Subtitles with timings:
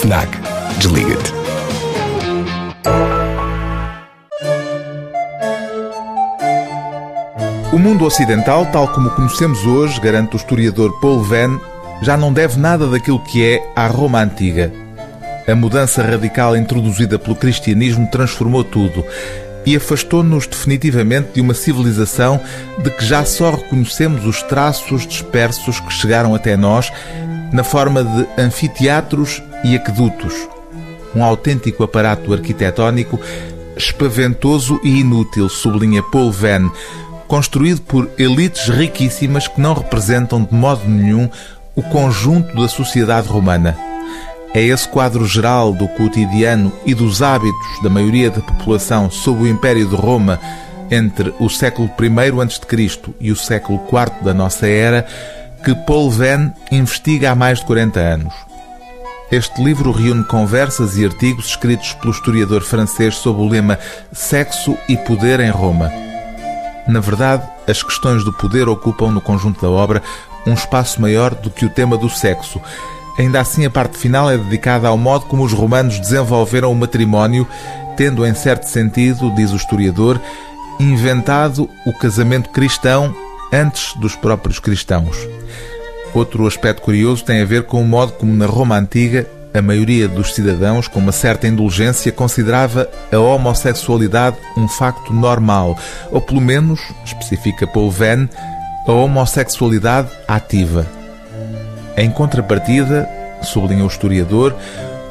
[0.00, 0.28] FNAC.
[0.78, 1.32] Desliga-te.
[7.72, 11.58] O mundo ocidental, tal como conhecemos hoje, garante o historiador Paul Venn,
[12.00, 14.72] já não deve nada daquilo que é à Roma antiga.
[15.48, 19.04] A mudança radical introduzida pelo cristianismo transformou tudo
[19.66, 22.40] e afastou-nos definitivamente de uma civilização
[22.78, 26.92] de que já só reconhecemos os traços dispersos que chegaram até nós
[27.52, 30.34] na forma de anfiteatros e aquedutos.
[31.14, 33.18] Um autêntico aparato arquitetónico
[33.76, 36.68] espaventoso e inútil, sublinha Paul Venn,
[37.28, 41.30] construído por elites riquíssimas que não representam de modo nenhum
[41.76, 43.76] o conjunto da sociedade romana.
[44.52, 49.46] É esse quadro geral do cotidiano e dos hábitos da maioria da população sob o
[49.46, 50.40] Império de Roma
[50.90, 52.98] entre o século I a.C.
[53.20, 55.06] e o século IV da nossa era
[55.64, 58.34] que Paul Venn investiga há mais de 40 anos.
[59.30, 63.78] Este livro reúne conversas e artigos escritos pelo historiador francês sob o lema
[64.12, 65.92] Sexo e Poder em Roma.
[66.86, 70.02] Na verdade, as questões do poder ocupam no conjunto da obra
[70.46, 72.58] um espaço maior do que o tema do sexo.
[73.18, 77.46] Ainda assim, a parte final é dedicada ao modo como os romanos desenvolveram o matrimónio,
[77.96, 80.18] tendo, em certo sentido, diz o historiador,
[80.80, 83.14] inventado o casamento cristão
[83.52, 85.18] antes dos próprios cristãos.
[86.14, 90.06] Outro aspecto curioso tem a ver com o modo como, na Roma antiga, a maioria
[90.06, 95.76] dos cidadãos, com uma certa indulgência, considerava a homossexualidade um facto normal,
[96.10, 98.28] ou pelo menos, especifica Paul Venn,
[98.86, 100.86] a homossexualidade ativa.
[101.96, 103.08] Em contrapartida,
[103.42, 104.54] sublinha o historiador,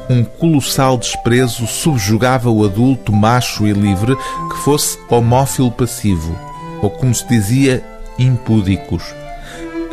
[0.08, 4.16] um colossal desprezo subjugava o adulto macho e livre
[4.50, 6.34] que fosse homófilo passivo,
[6.80, 7.84] ou como se dizia,
[8.18, 9.17] impúdicos.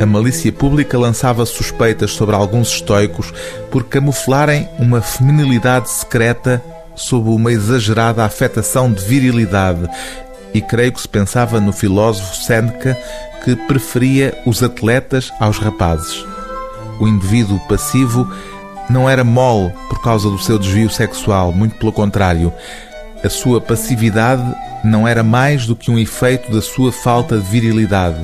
[0.00, 3.32] A malícia pública lançava suspeitas sobre alguns estoicos
[3.70, 6.62] por camuflarem uma feminilidade secreta
[6.94, 9.88] sob uma exagerada afetação de virilidade,
[10.54, 12.96] e creio que se pensava no filósofo Seneca
[13.44, 16.24] que preferia os atletas aos rapazes
[16.98, 18.30] o indivíduo passivo
[18.88, 22.52] não era mole por causa do seu desvio sexual, muito pelo contrário.
[23.24, 24.42] A sua passividade
[24.84, 28.20] não era mais do que um efeito da sua falta de virilidade.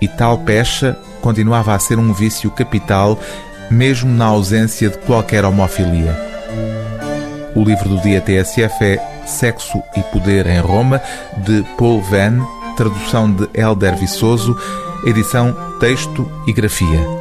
[0.00, 3.18] E tal pecha continuava a ser um vício capital,
[3.70, 6.16] mesmo na ausência de qualquer homofilia.
[7.54, 11.02] O livro do dia TSF é Sexo e Poder em Roma,
[11.38, 12.40] de Paul Venn,
[12.76, 14.56] tradução de Helder Viçoso,
[15.04, 17.17] edição Texto e Grafia.